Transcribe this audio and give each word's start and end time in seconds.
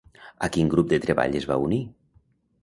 I 0.19 0.23
a 0.47 0.47
quin 0.55 0.71
grup 0.71 0.89
de 0.93 0.99
treball 1.03 1.37
es 1.41 1.47
va 1.53 1.59
unir? 1.67 1.79